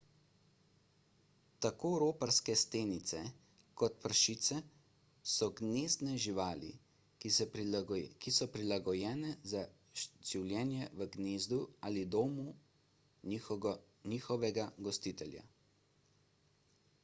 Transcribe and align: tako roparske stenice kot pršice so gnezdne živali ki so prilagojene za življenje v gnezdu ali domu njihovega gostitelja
tako 1.63 1.89
roparske 2.03 2.53
stenice 2.61 3.19
kot 3.81 3.99
pršice 4.05 4.57
so 5.33 5.49
gnezdne 5.59 6.15
živali 6.23 6.71
ki 7.25 8.33
so 8.39 8.49
prilagojene 8.57 9.35
za 9.53 9.63
življenje 10.31 10.89
v 11.03 11.09
gnezdu 11.19 11.61
ali 11.91 12.07
domu 12.17 12.49
njihovega 14.17 14.67
gostitelja 14.91 15.47